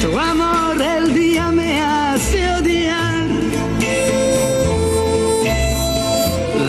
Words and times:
Tu 0.00 0.18
amor 0.18 0.80
el 0.80 1.14
día 1.14 1.50
me 1.52 1.80
hace 1.82 2.50
odiar. 2.50 3.26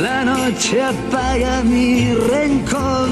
La 0.02 0.24
noche 0.26 0.84
apaga 0.84 1.64
mi 1.64 2.14
rencor. 2.14 3.10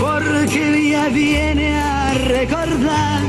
Porque 0.00 0.68
el 0.68 0.74
día 0.74 1.08
viene 1.08 1.76
a 1.76 2.14
recordar 2.14 3.25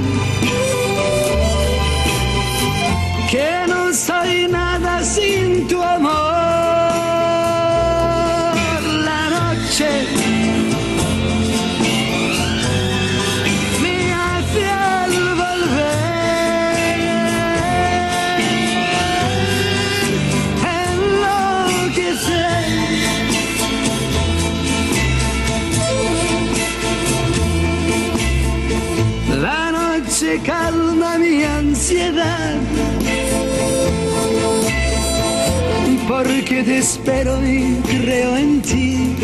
espero 36.69 37.39
y 37.45 37.81
creo 37.83 38.35
en 38.35 38.61
ti. 38.61 39.15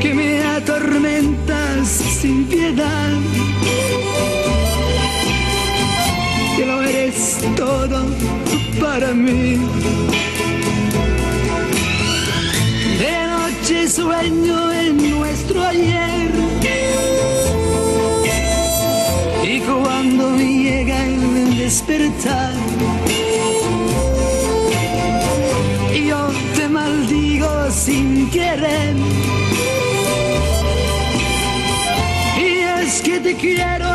Que 0.00 0.14
me 0.14 0.42
atormentas 0.42 1.88
sin 2.20 2.44
piedad. 2.46 3.10
Que 6.56 6.66
lo 6.66 6.82
eres 6.82 7.38
todo 7.56 8.04
para 8.80 9.12
mí. 9.12 9.58
De 12.98 13.26
noche 13.26 13.88
sueño 13.88 14.72
en 14.72 15.10
nuestro 15.10 15.62
ayer. 15.64 16.30
Y 19.44 19.60
cuando 19.60 20.36
llega 20.36 21.04
el 21.04 21.58
despertar, 21.58 22.54
querer. 28.30 28.94
Y 32.38 32.82
es 32.82 33.00
que 33.02 33.20
te 33.20 33.34
quiero 33.34 33.91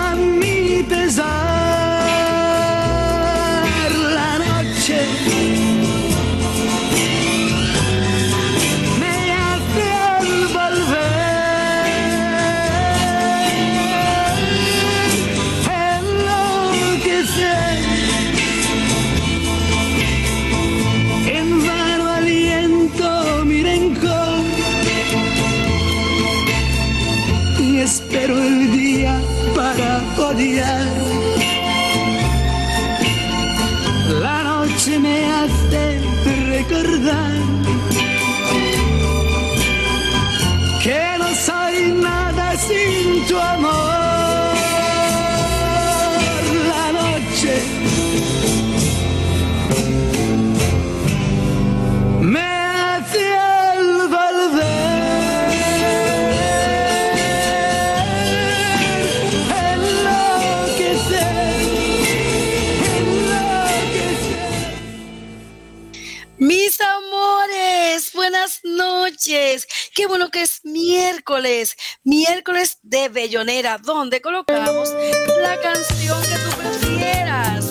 Qué 69.97 70.05
bueno 70.05 70.29
que 70.29 70.43
es 70.43 70.63
miércoles, 70.63 71.75
miércoles 72.03 72.77
de 72.83 73.09
Bellonera, 73.09 73.79
donde 73.79 74.21
colocamos 74.21 74.93
la 75.41 75.59
canción 75.59 76.21
que 76.21 76.37
tú 76.37 76.55
prefieras. 76.55 77.65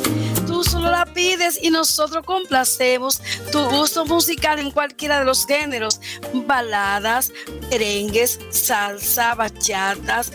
Tú 0.45 0.65
solo 0.65 0.91
la 0.91 1.07
pides 1.07 1.57
y 1.63 1.71
nosotros 1.71 2.27
complacemos 2.27 3.23
tu 3.53 3.61
gusto 3.71 4.05
musical 4.07 4.59
en 4.59 4.73
cualquiera 4.73 5.21
de 5.21 5.25
los 5.25 5.47
géneros, 5.47 6.01
baladas, 6.35 7.31
merengues, 7.71 8.41
salsa, 8.51 9.37
bachatas, 9.37 10.33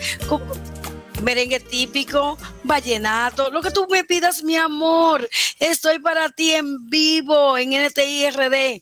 merengue 1.22 1.60
típico, 1.60 2.38
vallenato, 2.64 3.50
lo 3.50 3.60
que 3.60 3.70
tú 3.70 3.86
me 3.90 4.02
pidas, 4.02 4.42
mi 4.42 4.56
amor. 4.56 5.28
Estoy 5.58 5.98
para 5.98 6.30
ti 6.30 6.52
en 6.52 6.88
vivo 6.88 7.58
en 7.58 7.74
NTIRD. 7.74 8.80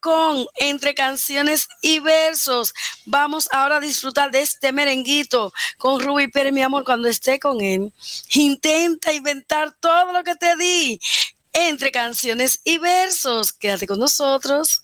Com, 0.00 0.46
entre 0.56 0.94
canciones 0.94 1.68
y 1.80 1.98
versos. 1.98 2.72
Vamos 3.06 3.48
ahora 3.50 3.78
a 3.78 3.80
disfrutar 3.80 4.30
de 4.30 4.40
este 4.40 4.72
merenguito 4.72 5.52
con 5.78 6.00
Ruby 6.00 6.28
Pérez, 6.28 6.52
mi 6.52 6.62
amor, 6.62 6.84
cuando 6.84 7.08
esté 7.08 7.40
con 7.40 7.60
él. 7.60 7.92
Intenta 8.34 9.12
inventar 9.12 9.74
todo 9.80 10.12
lo 10.12 10.22
que 10.22 10.36
te 10.36 10.56
di 10.56 11.00
entre 11.52 11.90
canciones 11.90 12.60
y 12.62 12.78
versos. 12.78 13.52
Quédate 13.52 13.88
con 13.88 13.98
nosotros. 13.98 14.81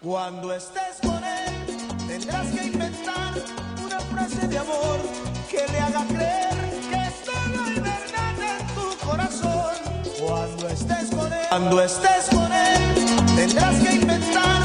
Cuando 0.00 0.54
estés 0.54 1.00
con 1.02 1.22
él, 1.24 1.76
tendrás 2.06 2.46
que 2.52 2.66
inventar 2.66 3.34
una 3.84 4.00
frase 4.00 4.46
de 4.46 4.58
amor 4.58 5.00
que 5.50 5.66
le 5.72 5.80
haga 5.80 6.06
creer 6.06 6.67
cuando 11.48 11.82
estés 11.82 12.28
con 12.30 12.52
él, 12.52 12.94
tendrás 13.36 13.74
que 13.80 13.94
inventar 13.94 14.62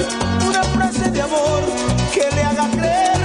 una 0.48 0.64
frase 0.64 1.10
de 1.10 1.22
amor 1.22 1.64
que 2.14 2.36
le 2.36 2.44
haga 2.44 2.70
creer 2.72 3.23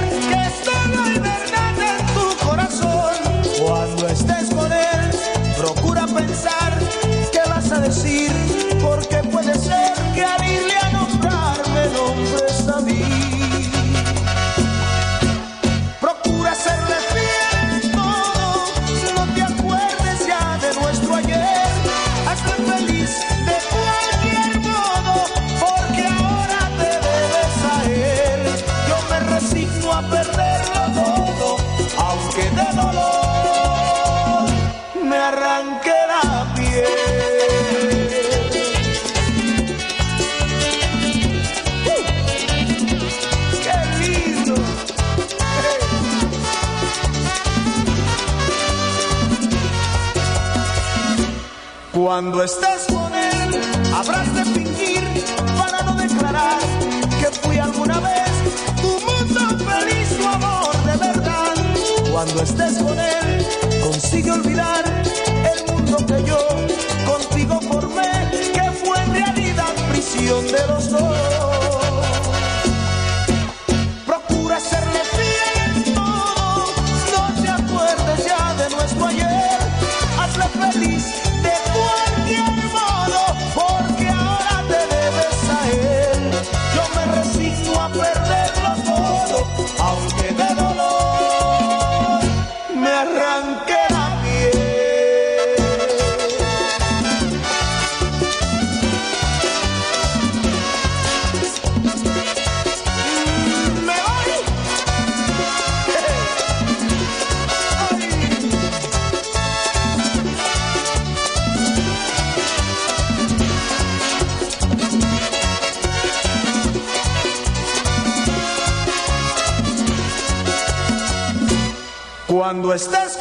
Cuando 122.49 122.73
estés 122.73 123.18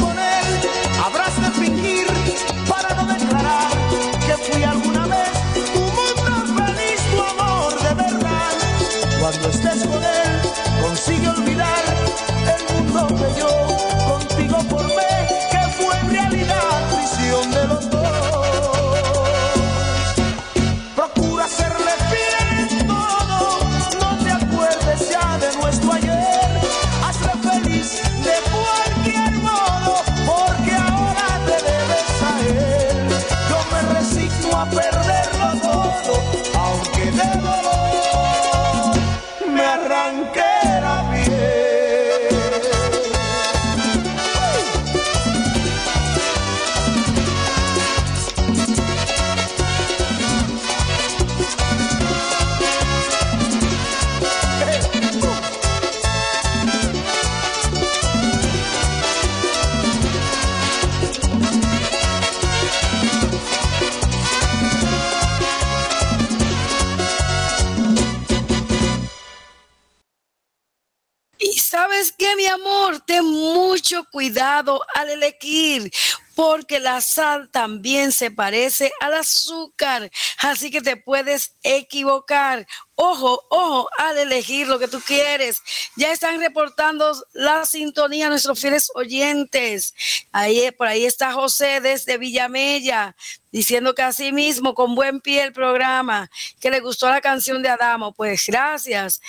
cuidado 74.19 74.81
al 74.97 75.11
elegir, 75.11 75.93
porque 76.35 76.81
la 76.81 77.01
sal 77.01 77.49
también 77.53 78.11
se 78.11 78.33
parece 78.33 78.91
al 78.99 79.15
azúcar, 79.15 80.11
así 80.39 80.73
que 80.73 80.81
te 80.81 80.97
puedes 80.97 81.53
equivocar. 81.63 82.67
Ojo, 82.97 83.47
ojo 83.49 83.89
al 83.97 84.19
elegir 84.19 84.67
lo 84.67 84.81
que 84.81 84.89
tú 84.89 85.01
quieres. 85.07 85.63
Ya 85.95 86.11
están 86.11 86.41
reportando 86.41 87.13
la 87.33 87.65
sintonía 87.65 88.29
nuestros 88.29 88.59
fieles 88.59 88.91
oyentes. 88.97 89.95
Ahí, 90.33 90.69
por 90.73 90.89
ahí 90.89 91.05
está 91.05 91.33
José 91.33 91.81
desde 91.81 92.19
Villamella, 92.19 93.15
diciendo 93.53 93.95
que 93.95 94.03
así 94.03 94.33
mismo, 94.33 94.75
con 94.75 94.97
buen 94.97 95.21
pie 95.21 95.45
el 95.45 95.53
programa, 95.53 96.29
que 96.61 96.73
le 96.73 96.81
gustó 96.81 97.09
la 97.09 97.21
canción 97.21 97.63
de 97.63 97.69
Adamo. 97.69 98.13
Pues 98.15 98.47
gracias 98.49 99.21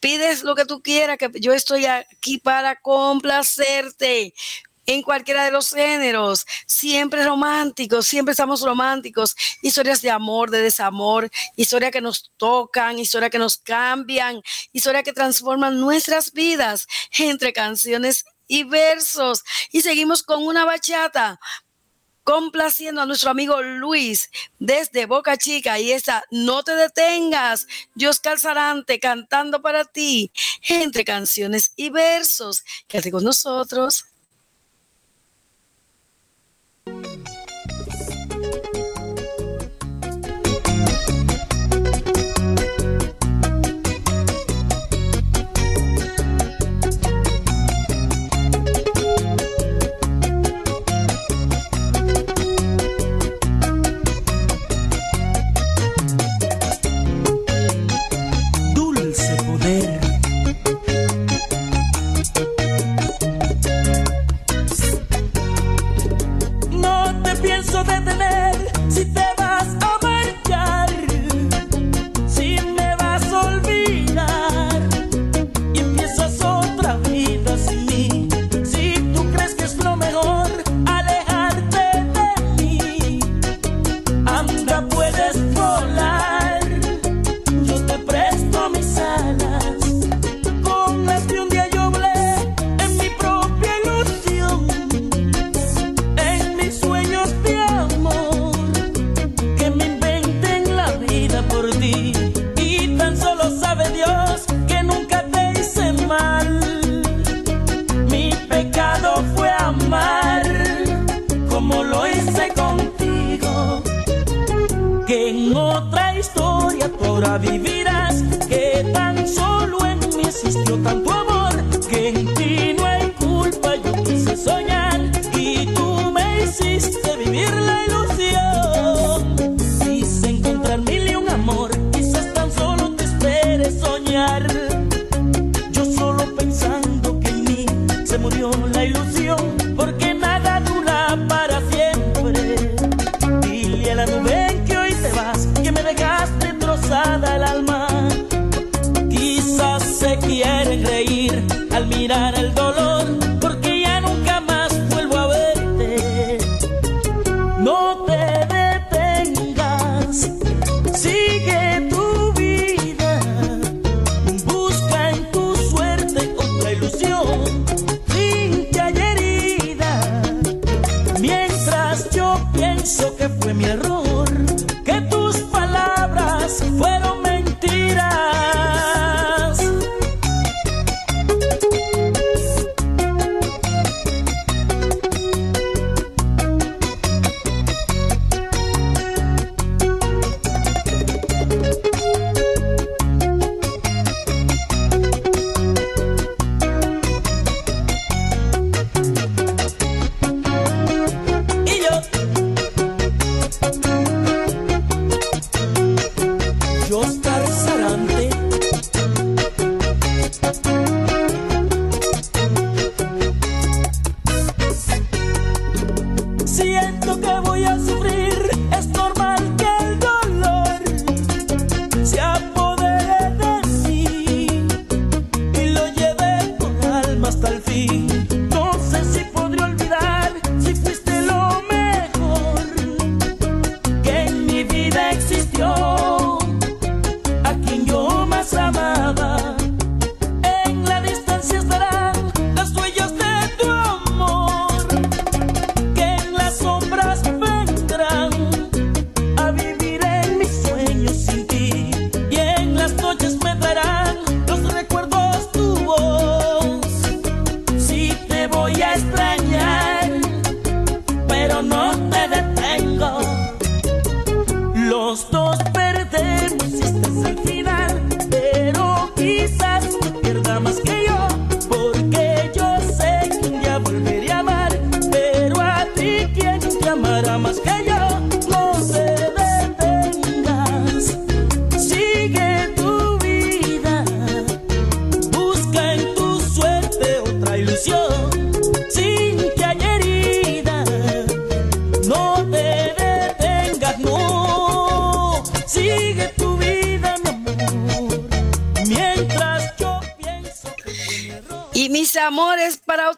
pides 0.00 0.42
lo 0.42 0.54
que 0.54 0.64
tú 0.64 0.82
quieras, 0.82 1.18
que 1.18 1.30
yo 1.40 1.52
estoy 1.52 1.86
aquí 1.86 2.38
para 2.38 2.76
complacerte 2.76 4.34
en 4.86 5.02
cualquiera 5.02 5.44
de 5.44 5.52
los 5.52 5.70
géneros, 5.70 6.46
siempre 6.66 7.24
románticos, 7.24 8.06
siempre 8.06 8.32
estamos 8.32 8.62
románticos, 8.62 9.36
historias 9.62 10.02
de 10.02 10.10
amor, 10.10 10.50
de 10.50 10.62
desamor, 10.62 11.30
historias 11.54 11.92
que 11.92 12.00
nos 12.00 12.32
tocan, 12.36 12.98
historias 12.98 13.30
que 13.30 13.38
nos 13.38 13.58
cambian, 13.58 14.42
historias 14.72 15.04
que 15.04 15.12
transforman 15.12 15.78
nuestras 15.78 16.32
vidas 16.32 16.88
entre 17.18 17.52
canciones 17.52 18.24
y 18.48 18.64
versos. 18.64 19.44
Y 19.70 19.82
seguimos 19.82 20.24
con 20.24 20.44
una 20.44 20.64
bachata 20.64 21.38
complaciendo 22.24 23.00
a 23.00 23.06
nuestro 23.06 23.30
amigo 23.30 23.60
Luis 23.62 24.30
desde 24.58 25.06
Boca 25.06 25.36
Chica 25.36 25.78
y 25.78 25.92
esa 25.92 26.24
No 26.30 26.62
te 26.62 26.74
detengas, 26.74 27.66
Dios 27.94 28.20
Calzarante 28.20 28.98
cantando 29.00 29.62
para 29.62 29.84
ti 29.84 30.32
entre 30.68 31.04
canciones 31.04 31.72
y 31.76 31.90
versos. 31.90 32.64
Quédate 32.88 33.10
con 33.10 33.24
nosotros. 33.24 34.09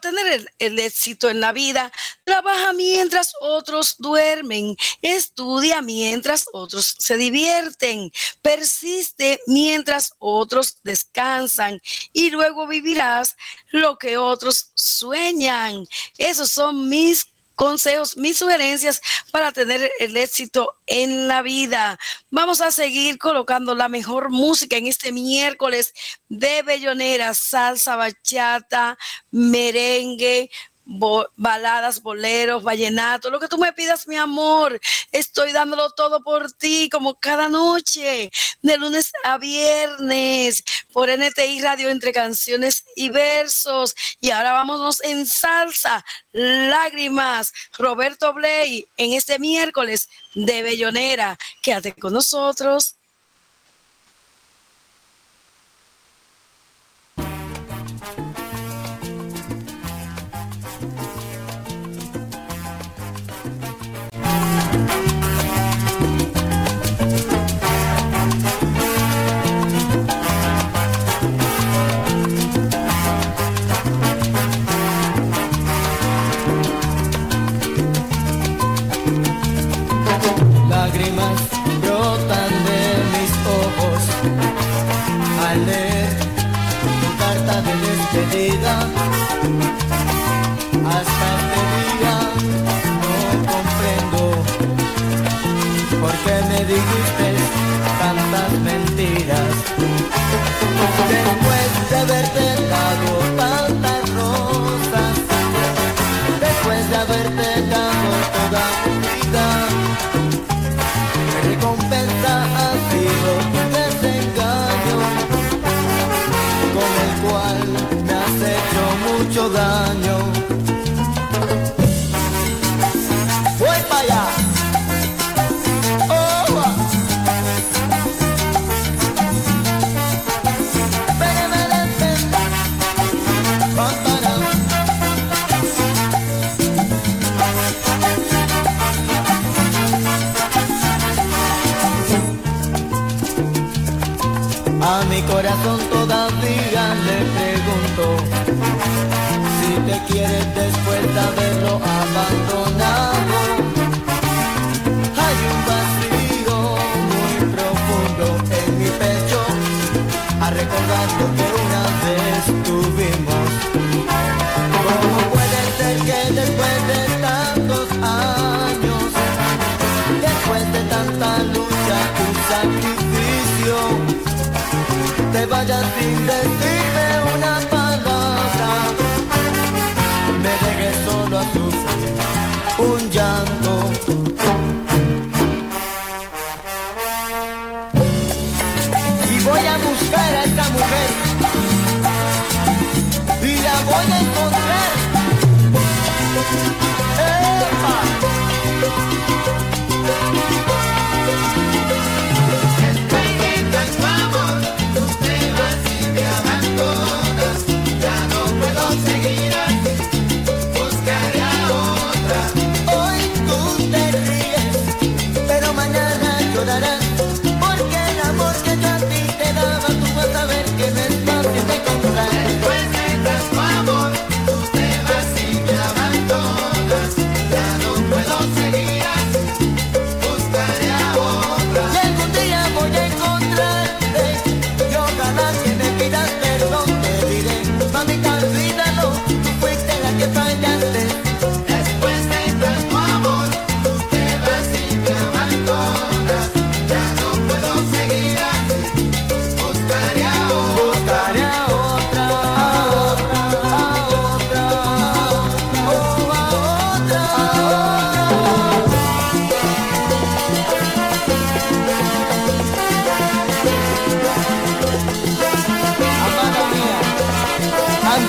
Obtener 0.03 0.47
el, 0.59 0.79
éxito 0.79 1.29
en 1.29 1.39
la 1.39 1.53
vida, 1.53 1.91
trabaja 2.23 2.73
mientras 2.73 3.33
otros 3.39 3.95
duermen, 3.97 4.75
estudia 5.01 5.81
mientras 5.81 6.45
otros 6.51 6.95
se 6.97 7.15
divierten, 7.15 8.11
persiste 8.41 9.39
mientras 9.47 10.13
otros 10.19 10.77
descansan 10.83 11.79
y 12.11 12.31
luego 12.31 12.67
vivirás 12.67 13.35
lo 13.71 13.97
que 13.97 14.17
otros 14.17 14.71
sueñan. 14.75 15.87
Esos 16.17 16.51
son 16.51 16.89
mis 16.89 17.25
consejos, 17.55 18.17
mis 18.17 18.37
sugerencias 18.37 19.01
para 19.31 19.51
tener 19.51 19.91
el 19.99 20.17
éxito 20.17 20.75
en 20.85 21.27
la 21.27 21.41
vida. 21.41 21.99
Vamos 22.29 22.61
a 22.61 22.71
seguir 22.71 23.17
colocando 23.17 23.75
la 23.75 23.89
mejor 23.89 24.29
música 24.29 24.77
en 24.77 24.87
este 24.87 25.11
miércoles 25.11 25.93
de 26.29 26.63
Bellonera, 26.63 27.33
salsa, 27.33 27.95
bachata, 27.95 28.97
merengue, 29.31 30.49
baladas, 30.85 32.01
boleros, 32.01 32.63
vallenato, 32.63 33.29
lo 33.29 33.39
que 33.39 33.47
tú 33.47 33.57
me 33.57 33.73
pidas, 33.73 34.07
mi 34.07 34.17
amor. 34.17 34.79
Estoy 35.11 35.51
dándolo 35.51 35.91
todo 35.91 36.23
por 36.23 36.51
ti, 36.51 36.89
como 36.91 37.15
cada 37.15 37.49
noche, 37.49 38.31
de 38.61 38.77
lunes 38.77 39.11
a 39.23 39.37
viernes, 39.37 40.63
por 40.91 41.09
NTI 41.09 41.61
Radio 41.61 41.89
entre 41.89 42.11
canciones 42.11 42.85
y 42.95 43.09
versos. 43.09 43.95
Y 44.19 44.31
ahora 44.31 44.53
vámonos 44.53 45.01
en 45.03 45.25
salsa, 45.25 46.03
lágrimas, 46.31 47.53
Roberto 47.77 48.33
Blay, 48.33 48.87
en 48.97 49.13
este 49.13 49.39
miércoles 49.39 50.09
de 50.35 50.63
Bellonera. 50.63 51.37
Quédate 51.61 51.93
con 51.93 52.13
nosotros. 52.13 52.95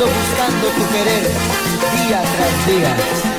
Buscando 0.06 0.66
tu 0.68 0.92
querer 0.92 1.22
día 1.96 2.22
tras 2.36 2.66
día. 2.66 3.33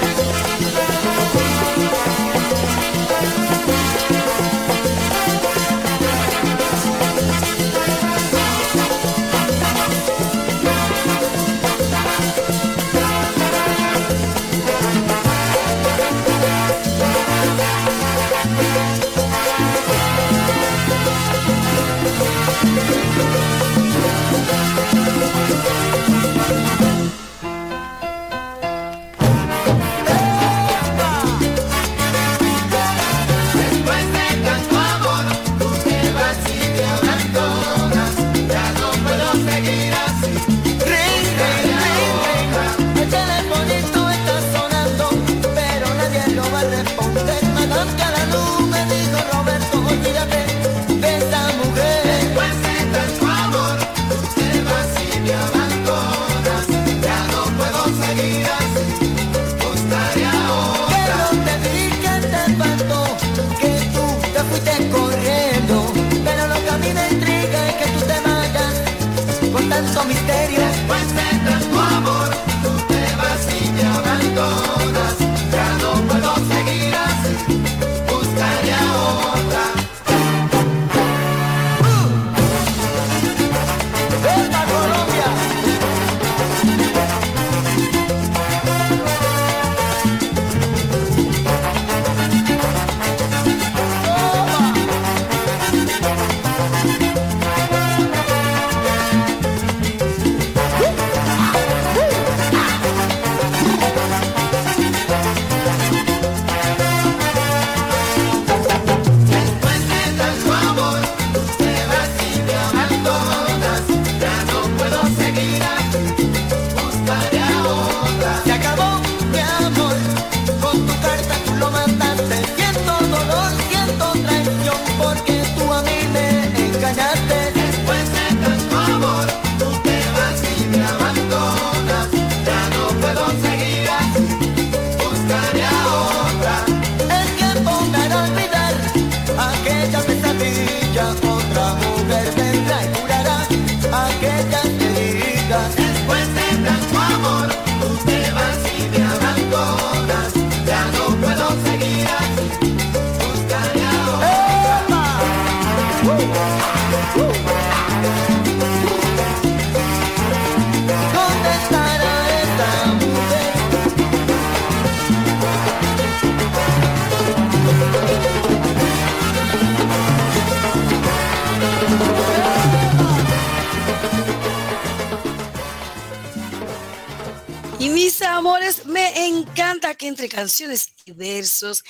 Entre 180.07 180.29
canciones 180.29 180.93
y 181.05 181.11
versos 181.11 181.83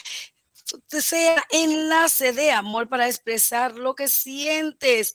sea 0.90 1.44
enlace 1.52 2.34
de 2.34 2.52
amor 2.52 2.90
para 2.90 3.08
expresar 3.08 3.76
lo 3.76 3.96
que 3.96 4.08
sientes. 4.08 5.14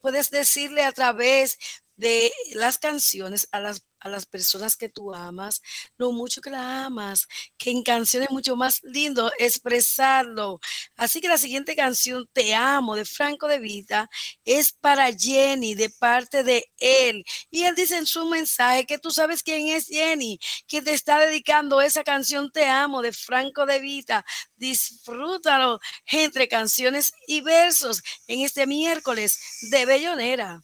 Puedes 0.00 0.30
decirle 0.30 0.84
a 0.84 0.92
través 0.92 1.58
de 1.96 2.32
las 2.54 2.78
canciones 2.78 3.48
a 3.52 3.60
las 3.60 3.84
a 4.04 4.10
las 4.10 4.26
personas 4.26 4.76
que 4.76 4.88
tú 4.88 5.14
amas, 5.14 5.62
lo 5.96 6.12
mucho 6.12 6.40
que 6.40 6.50
la 6.50 6.84
amas, 6.84 7.26
que 7.56 7.70
en 7.70 7.82
canciones 7.82 8.30
mucho 8.30 8.54
más 8.54 8.80
lindo 8.84 9.32
expresarlo. 9.38 10.60
Así 10.96 11.20
que 11.20 11.28
la 11.28 11.38
siguiente 11.38 11.74
canción, 11.74 12.28
Te 12.32 12.54
amo, 12.54 12.96
de 12.96 13.04
Franco 13.06 13.48
de 13.48 13.58
Vita, 13.58 14.08
es 14.44 14.72
para 14.72 15.10
Jenny, 15.12 15.74
de 15.74 15.88
parte 15.90 16.44
de 16.44 16.70
él. 16.78 17.24
Y 17.50 17.64
él 17.64 17.74
dice 17.74 17.96
en 17.96 18.06
su 18.06 18.26
mensaje 18.26 18.86
que 18.86 18.98
tú 18.98 19.10
sabes 19.10 19.42
quién 19.42 19.68
es 19.68 19.86
Jenny, 19.86 20.38
que 20.68 20.82
te 20.82 20.92
está 20.92 21.18
dedicando 21.18 21.80
esa 21.80 22.04
canción, 22.04 22.50
Te 22.52 22.66
amo, 22.66 23.00
de 23.02 23.12
Franco 23.12 23.64
de 23.66 23.80
Vita. 23.80 24.24
Disfrútalo 24.56 25.80
entre 26.06 26.46
canciones 26.48 27.12
y 27.26 27.40
versos 27.40 28.02
en 28.26 28.40
este 28.40 28.66
miércoles 28.66 29.38
de 29.70 29.86
Bellonera. 29.86 30.60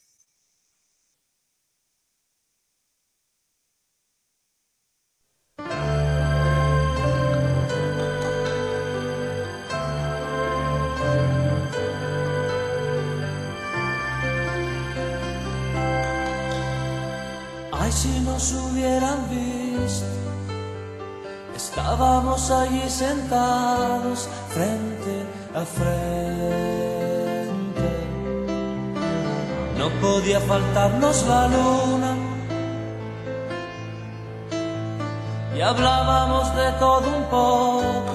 Ay, 17.72 17.92
si 17.92 18.20
nos 18.20 18.52
hubieran 18.52 19.28
visto, 19.30 20.06
estábamos 21.56 22.50
allí 22.50 22.88
sentados 22.88 24.28
frente 24.48 25.24
a 25.54 25.64
frente. 25.64 26.70
No 29.78 29.88
podía 30.00 30.40
faltarnos 30.40 31.26
la 31.26 31.48
luna 31.48 32.19
y 35.56 35.60
hablábamos 35.60 36.54
de 36.54 36.72
todo 36.72 37.08
un 37.16 37.24
poco 37.24 38.14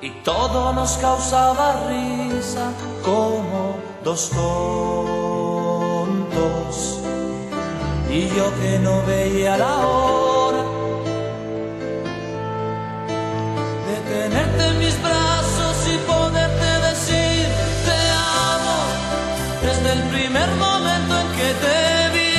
y 0.00 0.10
todo 0.22 0.72
nos 0.72 0.96
causaba 0.96 1.84
risa 1.88 2.72
como 3.04 3.76
dos 4.02 4.30
tontos. 4.30 4.40
Y 8.08 8.28
yo 8.28 8.50
que 8.60 8.78
no 8.78 9.02
veía 9.06 9.56
la 9.58 9.76
hora 9.86 10.64
de 13.88 13.96
tenerte 14.14 14.66
en 14.68 14.78
mis 14.78 15.02
brazos 15.02 15.86
y 15.94 15.98
poderte 15.98 16.80
decir 16.88 17.46
te 17.86 17.98
amo 18.48 18.78
desde 19.62 19.92
el 19.92 20.02
primer 20.14 20.48
momento 20.56 21.20
en 21.20 21.28
que 21.38 21.54
te 21.64 21.78
vi. 22.14 22.34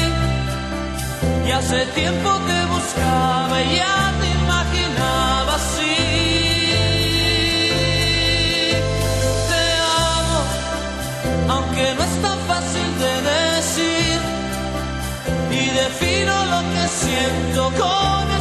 Y 1.47 1.51
hace 1.51 1.85
tiempo 1.87 2.29
que 2.47 2.70
ya 2.97 4.13
te 4.19 4.27
imaginaba 4.41 5.55
así. 5.55 5.95
Te 9.49 9.63
amo, 10.15 10.39
aunque 11.53 11.93
no 11.95 12.03
es 12.03 12.21
tan 12.21 12.39
fácil 12.47 12.87
de 13.03 13.13
decir 13.31 14.19
y 15.51 15.69
defino 15.69 16.33
lo 16.53 16.59
que 16.73 16.87
siento 16.87 17.61
con 17.81 18.31
estas 18.31 18.40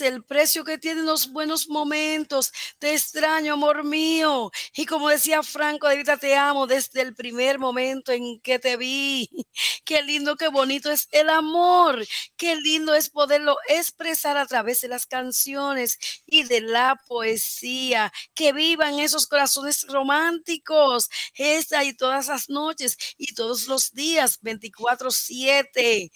el 0.00 0.22
precio 0.24 0.64
que 0.64 0.78
tienen 0.78 1.06
los 1.06 1.32
buenos 1.32 1.68
momentos. 1.68 2.52
Te 2.78 2.92
extraño, 2.92 3.54
amor 3.54 3.84
mío. 3.84 4.50
Y 4.74 4.84
como 4.86 5.08
decía 5.08 5.42
Franco, 5.42 5.88
vida 5.88 6.16
te 6.18 6.36
amo 6.36 6.66
desde 6.66 7.00
el 7.00 7.14
primer 7.14 7.58
momento 7.58 8.12
en 8.12 8.40
que 8.40 8.58
te 8.58 8.76
vi. 8.76 9.28
Qué 9.84 10.02
lindo, 10.02 10.36
qué 10.36 10.48
bonito 10.48 10.90
es 10.90 11.08
el 11.10 11.30
amor. 11.30 12.06
Qué 12.36 12.54
lindo 12.56 12.94
es 12.94 13.08
poderlo 13.10 13.56
expresar 13.68 14.36
a 14.36 14.46
través 14.46 14.82
de 14.82 14.88
las 14.88 15.06
canciones 15.06 15.98
y 16.26 16.44
de 16.44 16.60
la 16.60 17.00
poesía. 17.08 18.12
Que 18.34 18.52
vivan 18.52 18.98
esos 19.00 19.26
corazones 19.26 19.86
románticos. 19.88 21.08
Esta 21.34 21.82
y 21.84 21.94
todas 21.94 22.28
las 22.28 22.48
noches 22.48 22.96
y 23.16 23.34
todos 23.34 23.66
los 23.66 23.92
días, 23.92 24.40
24-7. 24.42 26.10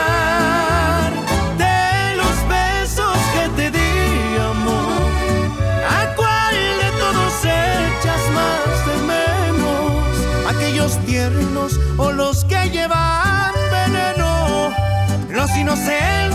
¿Los 15.71 15.79
inocentes 15.79 16.30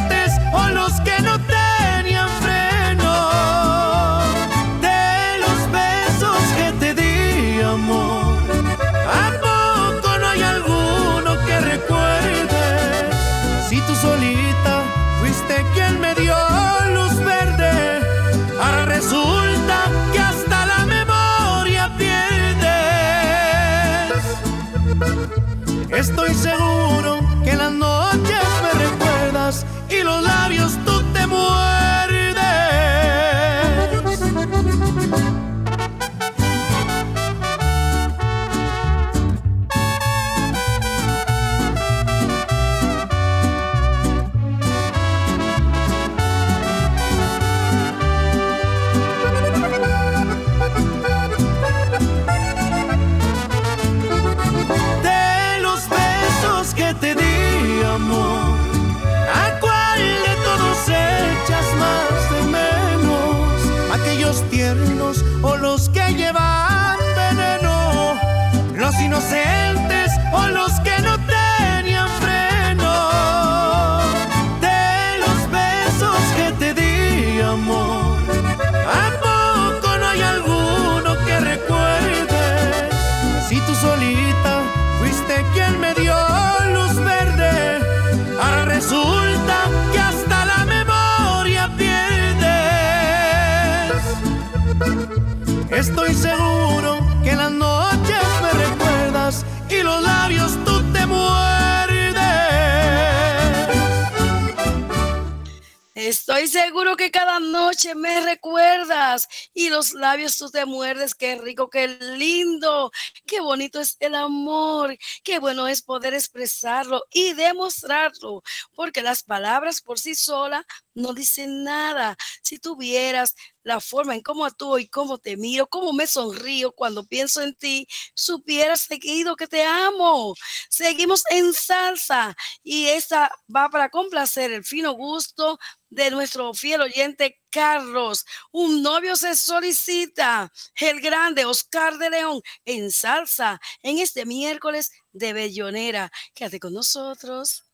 seguro 106.77 106.95
que 106.95 107.11
cada 107.11 107.41
noche 107.41 107.95
me 107.95 108.21
recuerdas 108.21 109.27
y 109.55 109.71
los 109.71 109.95
labios 109.95 110.37
tú 110.37 110.51
te 110.51 110.67
muerdes. 110.67 111.15
Qué 111.15 111.37
rico, 111.37 111.71
qué 111.71 111.89
lindo, 111.89 112.91
qué 113.25 113.41
bonito 113.41 113.81
es 113.81 113.97
el 113.99 114.15
amor, 114.15 114.95
qué 115.25 115.39
bueno 115.39 115.69
es 115.69 115.81
poder 115.81 116.13
expresarlo 116.13 117.03
y 117.11 117.33
demostrarlo, 117.33 118.43
porque 118.75 119.01
las 119.01 119.23
palabras 119.23 119.81
por 119.81 119.99
sí 119.99 120.15
solas 120.15 120.67
no 120.93 121.15
dicen 121.15 121.65
nada. 121.65 122.15
Si 122.43 122.59
tuvieras 122.59 123.35
la 123.63 123.81
forma 123.81 124.15
en 124.15 124.23
cómo 124.23 124.45
actúo 124.45 124.79
y 124.79 124.87
cómo 124.87 125.19
te 125.19 125.37
miro, 125.37 125.67
cómo 125.67 125.93
me 125.93 126.07
sonrío 126.07 126.73
cuando 126.73 127.05
pienso 127.05 127.43
en 127.43 127.55
ti, 127.55 127.89
supieras 128.15 128.83
seguido 128.83 129.35
que 129.35 129.49
te 129.49 129.65
amo. 129.65 130.35
Seguimos 130.69 131.25
en 131.31 131.53
salsa 131.53 132.37
y 132.63 132.87
esta 132.87 133.31
va 133.55 133.69
para 133.69 133.89
complacer 133.89 134.53
el 134.53 134.63
fino 134.63 134.93
gusto 134.93 135.59
de 135.97 136.11
nuestro 136.11 136.53
fiel 136.53 136.83
oyente 136.83 137.41
Carlos. 137.51 138.27
Un 138.53 138.83
novio 138.83 139.17
se 139.17 139.35
solicita, 139.35 140.53
el 140.79 141.01
grande 141.01 141.47
Oscar 141.47 141.97
de 141.97 142.11
León 142.11 142.43
en 142.67 142.91
salsa 142.91 143.59
en 143.83 143.99
este 143.99 144.27
miércoles 144.27 144.93
de 145.13 145.33
Bellonera. 145.33 146.13
Quédate 146.35 146.61
con 146.61 146.75
nosotros. 146.75 147.66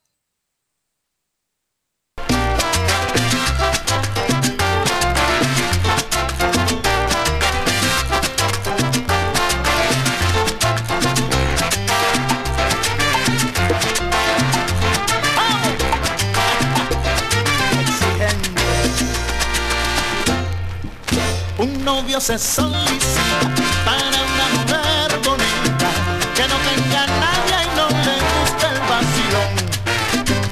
Novio 22.13 22.21
se 22.21 22.39
solicita 22.39 23.41
para 23.87 24.19
una 24.21 24.47
mujer 24.53 25.19
bonita 25.25 25.89
que 26.35 26.43
no 26.47 26.57
tenga 26.69 27.07
nadie 27.07 27.57
y 27.65 27.69
no 27.75 27.89
le 27.89 28.17
guste 28.29 28.67
el 28.69 28.81
vacilón. 28.91 29.51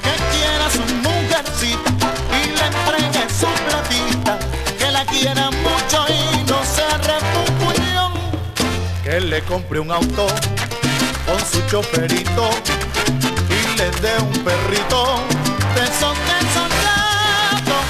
Que 0.01 0.15
quiera 0.33 0.67
su 0.71 0.83
mujercita 1.05 2.07
y 2.33 2.43
le 2.57 2.65
entregue 2.65 3.23
su 3.29 3.49
platita. 3.67 4.39
Que 4.79 4.91
la 4.91 5.05
quiera 5.05 5.51
mucho 5.51 6.07
y 6.09 6.45
no 6.45 6.65
sea 6.65 6.97
repupullón. 6.97 8.13
Que 9.05 9.21
le 9.21 9.43
compre 9.43 9.81
un 9.81 9.91
auto 9.91 10.29
con 11.27 11.41
su 11.41 11.61
choferito 11.69 12.49
y 13.51 13.77
le 13.77 13.91
dé 14.01 14.17
un 14.19 14.45
perrito 14.45 15.21
de 15.75 15.83
esos 15.83 16.17
que 16.27 16.39
son. 16.55 16.71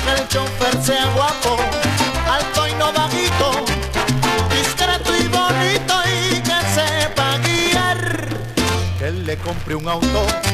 Que 0.05 0.13
el 0.23 0.29
chofer 0.29 0.83
sea 0.83 1.07
guapo, 1.15 1.57
compre 9.51 9.75
un 9.75 9.89
auto 9.89 10.50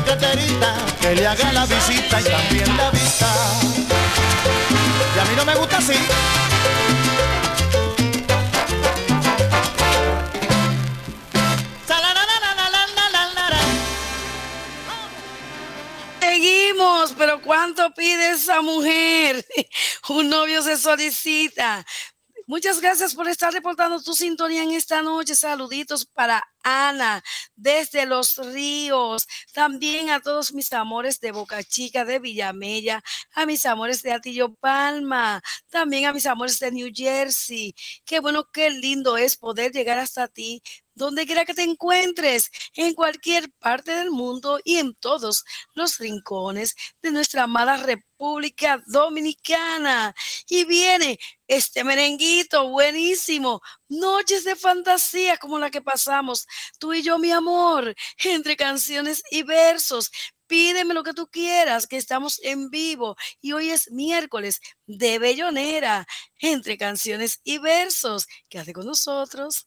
carterita. 0.00 0.76
Que 1.00 1.14
le 1.14 1.26
haga 1.26 1.52
la 1.52 1.66
visita 1.66 2.20
y 2.20 2.24
también 2.24 2.76
la 2.76 2.90
vista. 2.90 3.26
Y 5.16 5.18
a 5.18 5.24
mí 5.24 5.36
no 5.36 5.44
me 5.44 5.54
gusta 5.54 5.78
así. 5.78 5.94
Seguimos, 16.20 17.14
pero 17.18 17.42
¿cuánto 17.42 17.92
pide 17.94 18.30
esa 18.30 18.62
mujer? 18.62 19.44
Un 20.08 20.28
novio 20.28 20.62
se 20.62 20.76
solicita. 20.76 21.84
Muchas 22.48 22.80
gracias 22.80 23.14
por 23.14 23.28
estar 23.28 23.52
reportando 23.52 24.00
tu 24.00 24.14
sintonía 24.14 24.62
en 24.62 24.72
esta 24.72 25.02
noche. 25.02 25.34
Saluditos 25.34 26.06
para 26.06 26.42
Ana 26.62 27.22
desde 27.54 28.06
Los 28.06 28.38
Ríos. 28.38 29.26
También 29.52 30.08
a 30.08 30.20
todos 30.20 30.54
mis 30.54 30.72
amores 30.72 31.20
de 31.20 31.30
Boca 31.30 31.62
Chica, 31.62 32.06
de 32.06 32.18
Villamella, 32.18 33.02
a 33.34 33.44
mis 33.44 33.66
amores 33.66 34.02
de 34.02 34.12
Atillo 34.12 34.54
Palma, 34.54 35.42
también 35.68 36.06
a 36.06 36.14
mis 36.14 36.24
amores 36.24 36.58
de 36.58 36.72
New 36.72 36.90
Jersey. 36.90 37.74
Qué 38.06 38.18
bueno, 38.20 38.46
qué 38.50 38.70
lindo 38.70 39.18
es 39.18 39.36
poder 39.36 39.70
llegar 39.70 39.98
hasta 39.98 40.26
ti 40.26 40.62
donde 40.94 41.26
quiera 41.26 41.44
que 41.44 41.54
te 41.54 41.62
encuentres, 41.62 42.50
en 42.74 42.94
cualquier 42.94 43.52
parte 43.60 43.92
del 43.92 44.10
mundo 44.10 44.58
y 44.64 44.78
en 44.78 44.94
todos 44.94 45.44
los 45.74 45.98
rincones 45.98 46.74
de 47.02 47.12
nuestra 47.12 47.44
amada 47.44 47.76
República 47.76 48.07
Dominicana. 48.86 50.14
Y 50.48 50.64
viene 50.64 51.18
este 51.46 51.84
merenguito 51.84 52.68
buenísimo, 52.68 53.62
noches 53.88 54.44
de 54.44 54.56
fantasía 54.56 55.38
como 55.38 55.58
la 55.58 55.70
que 55.70 55.80
pasamos 55.80 56.46
tú 56.78 56.92
y 56.92 57.02
yo, 57.02 57.18
mi 57.18 57.30
amor, 57.30 57.94
entre 58.24 58.56
canciones 58.56 59.22
y 59.30 59.42
versos. 59.42 60.10
Pídeme 60.46 60.94
lo 60.94 61.02
que 61.02 61.12
tú 61.12 61.28
quieras, 61.28 61.86
que 61.86 61.98
estamos 61.98 62.40
en 62.42 62.70
vivo 62.70 63.16
y 63.40 63.52
hoy 63.52 63.70
es 63.70 63.90
miércoles 63.90 64.60
de 64.86 65.18
Bellonera, 65.18 66.06
entre 66.40 66.78
canciones 66.78 67.40
y 67.44 67.58
versos. 67.58 68.26
Quédate 68.48 68.72
con 68.72 68.86
nosotros. 68.86 69.66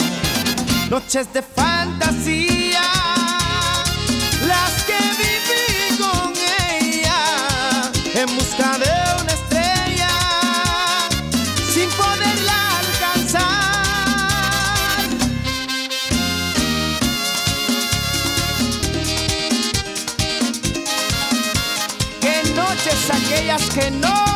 Noches 0.91 1.31
de 1.31 1.41
fantasía, 1.41 2.81
las 4.45 4.83
que 4.83 4.99
viví 5.21 5.97
con 5.97 6.33
ella 6.69 7.89
en 8.13 8.35
busca 8.35 8.77
de 8.77 8.91
una 9.21 9.31
estrella 9.31 10.09
sin 11.73 11.89
poderla 11.91 12.79
alcanzar. 12.79 13.47
Qué 22.19 22.43
noches 22.53 23.09
aquellas 23.09 23.63
que 23.69 23.91
no 23.91 24.30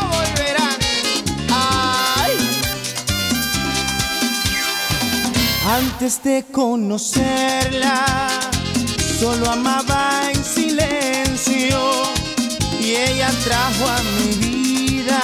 Antes 5.67 6.21
de 6.23 6.45
conocerla, 6.51 8.05
solo 9.19 9.49
amaba 9.49 10.29
en 10.31 10.43
silencio 10.43 11.79
y 12.79 12.91
ella 12.91 13.31
trajo 13.43 13.87
a 13.87 13.97
mi 14.03 14.35
vida 14.35 15.21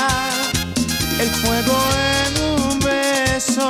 el 1.20 1.30
fuego 1.30 1.78
en 2.26 2.72
un 2.72 2.80
beso. 2.80 3.70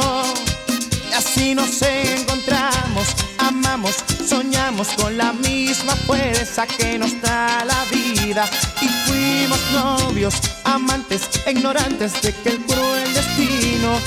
Y 1.09 1.13
así 1.13 1.53
nos 1.53 1.81
encontramos, 1.81 3.07
amamos, 3.37 3.97
soñamos 4.25 4.87
con 4.95 5.17
la 5.17 5.33
misma 5.33 5.93
fuerza 6.07 6.65
que 6.65 6.97
nos 6.97 7.21
da 7.21 7.65
la 7.65 7.83
vida. 7.91 8.49
Y 8.81 8.87
fuimos 8.87 9.59
novios, 9.73 10.35
amantes, 10.63 11.29
ignorantes 11.45 12.21
de 12.21 12.33
que 12.33 12.49
el 12.49 12.59
cruel 12.65 12.90
destino 13.81 13.99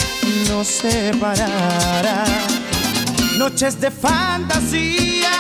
nos 0.48 0.66
separara. 0.68 2.24
Noches 3.38 3.80
de 3.80 3.90
fantasía, 3.90 5.32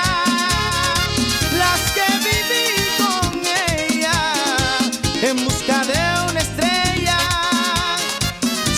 las 1.58 1.80
que 1.94 2.06
viví 2.28 2.66
con 2.98 3.40
ella 3.78 4.18
en 5.22 5.44
busca 5.44 5.84
de 5.84 6.00
una 6.30 6.40
estrella, 6.40 7.18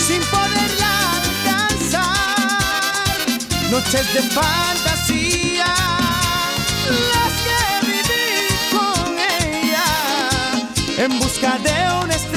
sin 0.06 0.22
poderla 0.24 0.92
alcanzar. 1.24 3.16
Noches 3.70 4.12
de 4.12 4.22
fantasía, 4.22 5.74
las 7.14 7.32
que 7.46 7.60
viví 7.86 8.36
con 8.76 9.18
ella 9.18 9.88
en 10.98 11.18
busca 11.18 11.58
de 11.58 12.04
una 12.04 12.14
estrella, 12.14 12.35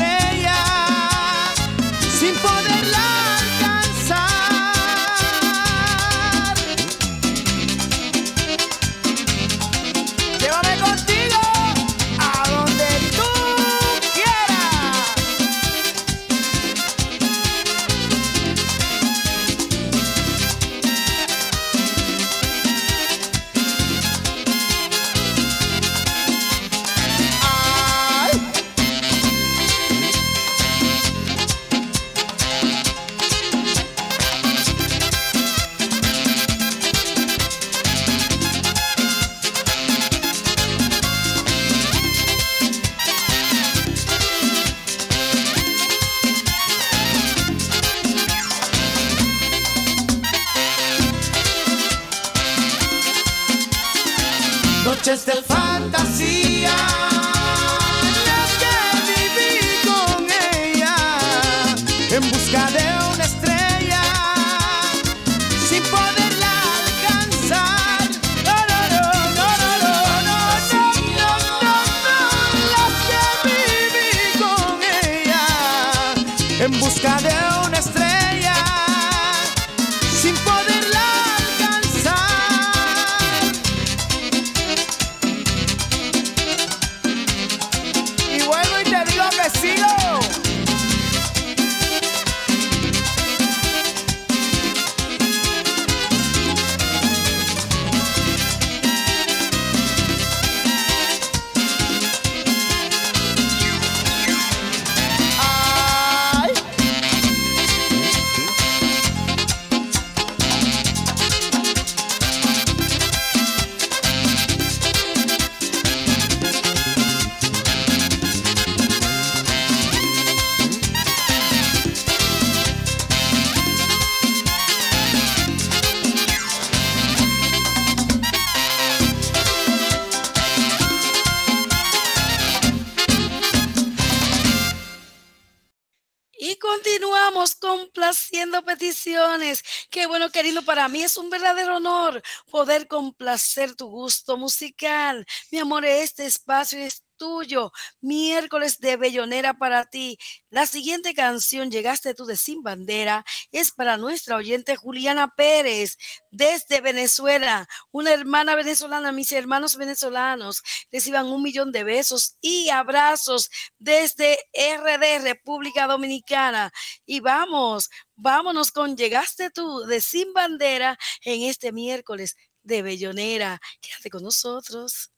peticiones. 138.89 139.63
Qué 139.89 140.07
bueno, 140.07 140.31
querido, 140.31 140.63
para 140.63 140.87
mí 140.87 141.03
es 141.03 141.17
un 141.17 141.29
verdadero 141.29 141.77
honor 141.77 142.21
poder 142.49 142.87
complacer 142.87 143.75
tu 143.75 143.87
gusto 143.87 144.37
musical. 144.37 145.25
Mi 145.51 145.59
amor, 145.59 145.85
este 145.85 146.25
espacio 146.25 146.79
es 146.79 147.03
tuyo. 147.19 147.71
Miércoles 148.01 148.79
de 148.79 148.97
Bellonera 148.97 149.53
para 149.53 149.85
ti. 149.85 150.17
La 150.49 150.65
siguiente 150.65 151.13
canción, 151.13 151.69
Llegaste 151.69 152.15
tú 152.15 152.25
de 152.25 152.35
Sin 152.35 152.63
Bandera, 152.63 153.23
es 153.51 153.71
para 153.71 153.97
nuestra 153.97 154.37
oyente 154.37 154.75
Juliana 154.75 155.35
Pérez, 155.35 155.97
desde 156.31 156.81
Venezuela. 156.81 157.67
Una 157.91 158.11
hermana 158.11 158.55
venezolana, 158.55 159.11
mis 159.11 159.31
hermanos 159.31 159.75
venezolanos, 159.75 160.63
reciban 160.91 161.27
un 161.27 161.43
millón 161.43 161.71
de 161.71 161.83
besos 161.83 162.37
y 162.41 162.69
abrazos 162.69 163.51
desde 163.77 164.39
RD, 164.53 165.21
República 165.21 165.85
Dominicana. 165.85 166.71
Y 167.05 167.19
vamos, 167.19 167.89
vámonos 168.15 168.71
con 168.71 168.97
Llegaste 168.97 169.51
tú 169.51 169.81
de 169.81 170.01
Sin 170.01 170.33
Bandera 170.33 170.97
en 171.23 171.43
este 171.43 171.71
miércoles 171.71 172.35
de 172.63 172.81
Bellonera. 172.81 173.59
Quédate 173.81 174.09
con 174.09 174.23
nosotros. 174.23 175.11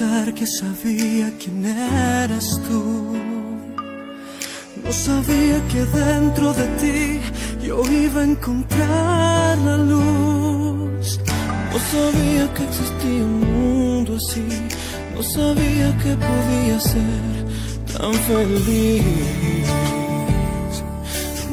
Que 0.00 0.46
sabía 0.46 1.30
quién 1.38 1.66
eras 1.66 2.58
tú. 2.66 3.18
No 4.82 4.92
sabía 4.92 5.60
que 5.70 5.84
dentro 5.84 6.54
de 6.54 6.66
ti 6.80 7.20
yo 7.62 7.82
iba 7.84 8.22
a 8.22 8.24
encontrar 8.24 9.58
la 9.58 9.76
luz. 9.76 11.20
No 11.70 11.78
sabía 11.92 12.54
que 12.54 12.64
existía 12.64 13.24
un 13.24 13.40
mundo 13.40 14.16
así. 14.16 14.46
No 15.14 15.22
sabía 15.22 15.94
que 15.98 16.16
podía 16.16 16.80
ser 16.80 17.44
tan 17.92 18.14
feliz. 18.14 19.04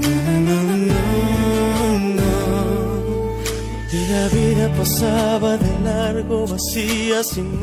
No, 0.02 0.40
no, 0.48 0.78
no. 0.88 1.37
Y 4.08 4.10
la 4.10 4.28
vida 4.30 4.72
pasaba 4.78 5.58
de 5.58 5.80
largo, 5.84 6.48
vacía, 6.48 7.22
sin 7.26 7.60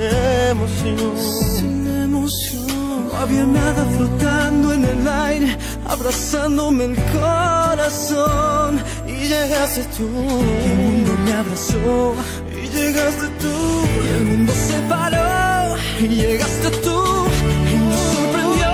emoción. 0.51 1.15
Sin 1.57 1.87
emoción. 1.87 3.09
No 3.09 3.17
había 3.17 3.47
nada 3.47 3.83
flotando 3.97 4.75
en 4.75 4.85
el 4.85 5.09
aire, 5.09 5.57
abrazándome 5.87 6.85
el 6.85 6.97
corazón. 7.19 8.79
Y 9.07 9.29
llegaste 9.29 9.85
tú. 9.97 10.07
Y 10.07 10.71
el 10.71 10.77
mundo 10.77 11.13
me 11.25 11.33
abrazó. 11.33 12.15
Y 12.53 12.69
llegaste 12.77 13.27
tú. 13.41 13.57
Y 14.05 14.09
el 14.09 14.25
mundo 14.25 14.53
se 14.53 14.79
paró. 14.91 15.77
Y 15.99 16.09
llegaste 16.09 16.71
tú. 16.85 17.27
Y 17.73 17.77
nos 17.89 18.01
sorprendió 18.17 18.73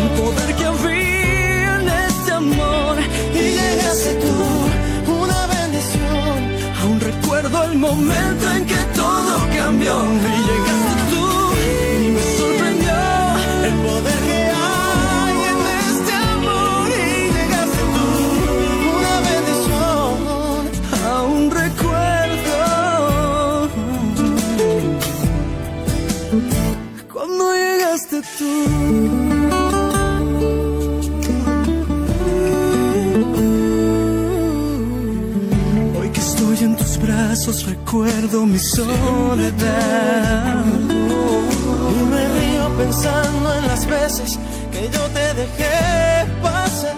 el 0.00 0.08
poder 0.18 0.56
que 0.56 0.64
había 0.64 1.76
en 1.76 1.88
este 1.88 2.32
amor. 2.32 2.96
Y 3.34 3.38
llegaste 3.38 4.14
tú. 4.14 4.57
Recuerdo 7.50 7.72
el 7.72 7.78
momento 7.78 8.50
en 8.50 8.66
que 8.66 8.76
todo 8.94 9.38
cambió. 9.56 10.67
Recuerdo 37.56 38.44
mi 38.44 38.58
soledad. 38.58 39.44
Y 41.94 42.02
me 42.10 42.28
río 42.28 42.68
pensando 42.76 43.54
en 43.54 43.66
las 43.66 43.86
veces 43.86 44.38
que 44.70 44.90
yo 44.92 45.00
te 45.16 45.34
dejé 45.34 46.26
pasar. 46.42 46.94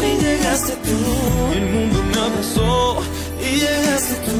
Y 0.00 0.22
llegaste 0.24 0.72
tú, 0.76 0.98
y 1.52 1.58
el 1.58 1.66
mundo 1.70 2.02
me 2.02 2.18
abrazó. 2.20 3.02
Y 3.40 3.50
llegaste 3.64 4.14
tú, 4.26 4.38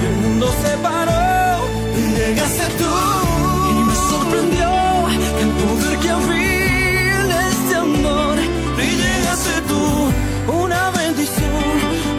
y 0.00 0.06
el 0.06 0.16
mundo 0.22 0.46
se 0.62 0.72
paró. 0.78 1.66
Y 1.98 2.02
llegaste 2.18 2.66
tú, 2.78 2.94
y 3.68 3.82
me 3.88 3.94
sorprendió 4.10 4.70
el 5.42 5.50
poder 5.60 5.98
que 5.98 6.10
había 6.10 7.20
en 7.24 7.30
este 7.50 7.74
amor. 7.74 8.36
Y 8.78 8.88
llegaste 9.02 9.54
tú, 9.70 9.82
una 10.52 10.90
bendición. 10.90 11.74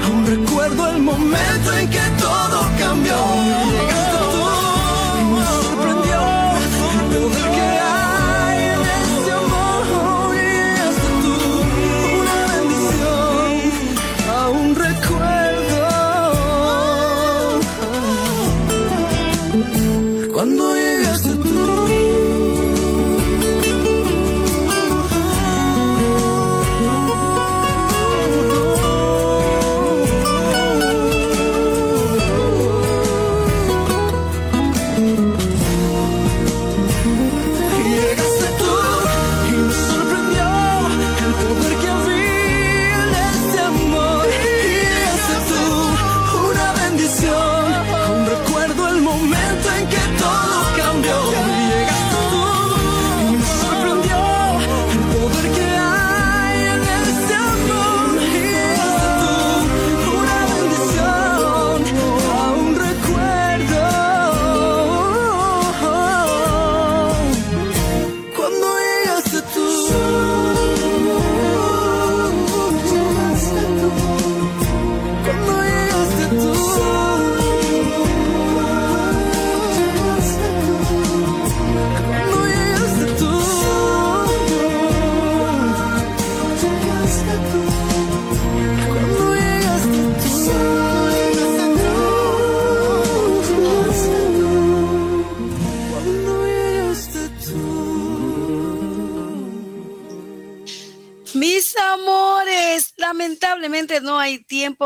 Aún 0.06 0.26
recuerdo 0.26 0.82
el 0.90 1.00
momento 1.02 1.74
en 1.80 1.90
que 1.90 2.03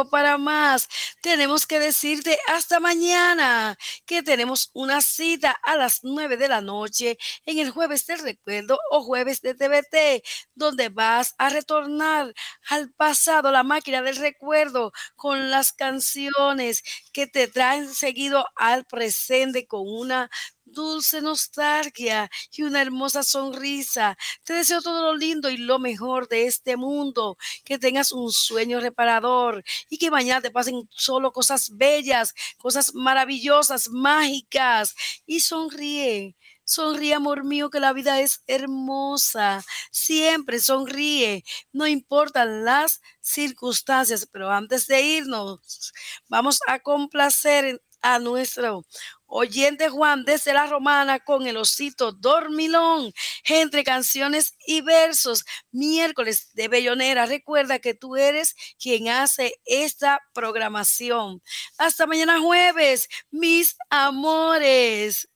para 0.05 0.37
más. 0.37 0.87
Tenemos 1.21 1.65
que 1.67 1.79
decirte 1.79 2.37
hasta 2.47 2.79
mañana 2.79 3.77
que 4.05 4.23
tenemos 4.23 4.69
una 4.73 5.01
cita 5.01 5.55
a 5.63 5.75
las 5.75 5.99
9 6.03 6.37
de 6.37 6.47
la 6.47 6.61
noche 6.61 7.17
en 7.45 7.59
el 7.59 7.71
jueves 7.71 8.05
del 8.05 8.19
recuerdo 8.19 8.79
o 8.91 9.03
jueves 9.03 9.41
de 9.41 9.53
TVT, 9.55 10.23
donde 10.55 10.89
vas 10.89 11.35
a 11.37 11.49
retornar 11.49 12.33
al 12.69 12.91
pasado, 12.93 13.51
la 13.51 13.63
máquina 13.63 14.01
del 14.01 14.17
recuerdo, 14.17 14.91
con 15.15 15.49
las 15.49 15.73
canciones 15.73 16.83
que 17.17 17.25
te 17.25 17.47
traen 17.47 17.91
seguido 17.95 18.45
al 18.55 18.85
presente 18.85 19.65
con 19.65 19.81
una 19.87 20.29
dulce 20.65 21.19
nostalgia 21.19 22.29
y 22.51 22.61
una 22.61 22.79
hermosa 22.79 23.23
sonrisa. 23.23 24.15
Te 24.43 24.53
deseo 24.53 24.83
todo 24.83 25.01
lo 25.01 25.17
lindo 25.17 25.49
y 25.49 25.57
lo 25.57 25.79
mejor 25.79 26.27
de 26.27 26.45
este 26.45 26.77
mundo, 26.77 27.35
que 27.65 27.79
tengas 27.79 28.11
un 28.11 28.31
sueño 28.31 28.79
reparador 28.79 29.63
y 29.89 29.97
que 29.97 30.11
mañana 30.11 30.41
te 30.41 30.51
pasen 30.51 30.87
solo 30.91 31.31
cosas 31.31 31.71
bellas, 31.75 32.35
cosas 32.59 32.93
maravillosas, 32.93 33.89
mágicas 33.89 34.93
y 35.25 35.39
sonríe. 35.39 36.35
Sonríe, 36.67 37.13
amor 37.13 37.45
mío, 37.45 37.69
que 37.69 37.79
la 37.79 37.93
vida 37.93 38.19
es 38.19 38.43
hermosa. 38.45 39.63
Siempre 39.89 40.59
sonríe, 40.59 41.45
no 41.71 41.87
importan 41.87 42.65
las 42.65 43.01
circunstancias. 43.21 44.27
Pero 44.29 44.51
antes 44.51 44.85
de 44.87 45.01
irnos, 45.01 45.93
vamos 46.27 46.59
a 46.67 46.79
complacer 46.79 47.81
a 48.01 48.19
nuestro 48.19 48.85
oyente 49.27 49.87
Juan 49.89 50.25
desde 50.25 50.53
la 50.53 50.67
Romana 50.67 51.19
con 51.19 51.47
el 51.47 51.55
osito 51.57 52.11
dormilón, 52.11 53.13
entre 53.47 53.83
canciones 53.85 54.53
y 54.65 54.81
versos, 54.81 55.45
miércoles 55.71 56.49
de 56.53 56.67
Bellonera. 56.67 57.25
Recuerda 57.25 57.79
que 57.79 57.93
tú 57.93 58.17
eres 58.17 58.55
quien 58.77 59.07
hace 59.07 59.55
esta 59.65 60.19
programación. 60.33 61.41
Hasta 61.77 62.05
mañana 62.07 62.39
jueves, 62.41 63.07
mis 63.31 63.77
amores. 63.89 65.29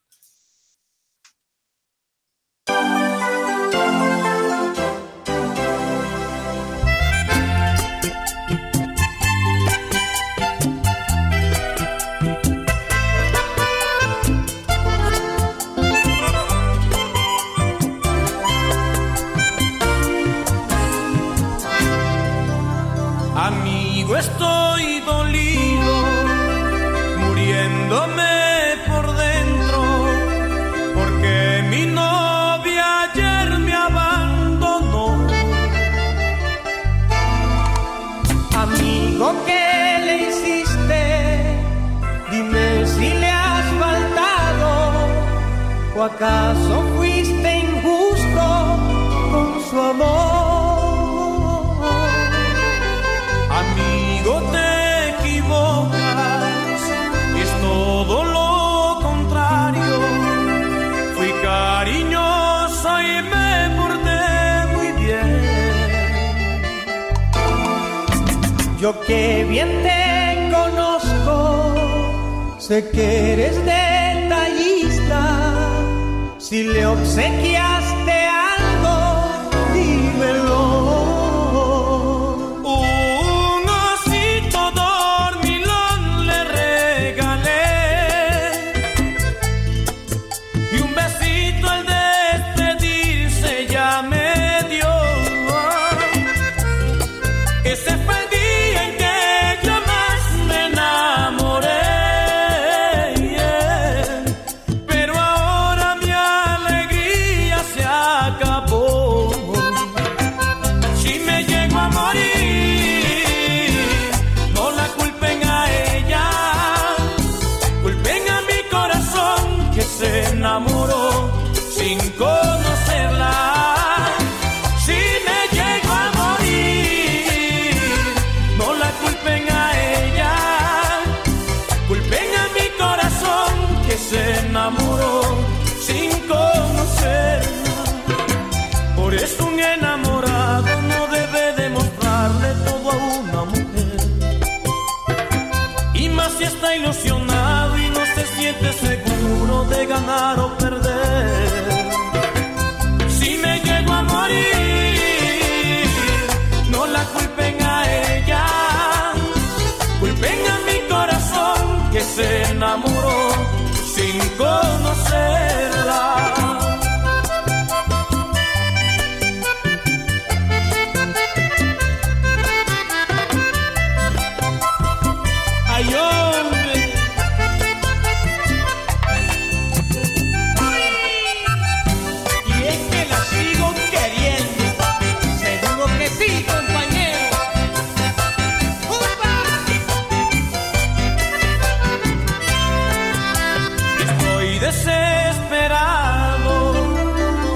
Amigo, 2.67 3.00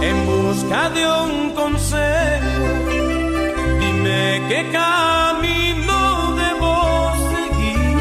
en 0.10 0.26
busca 0.26 0.90
de 0.90 1.04
un 1.24 1.52
consejo. 1.52 2.66
Dime 3.80 4.42
qué 4.50 4.62
camino 4.72 6.00
debo 6.44 6.74
seguir. 7.34 7.98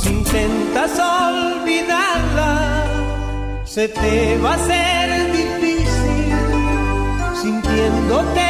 Si 0.00 0.08
intentas 0.08 0.92
olvidarla, 0.98 2.52
se 3.64 3.88
te 3.88 4.38
va 4.38 4.52
a 4.52 4.54
hacer 4.54 5.32
difícil 5.32 6.36
sintiéndote 7.42 8.47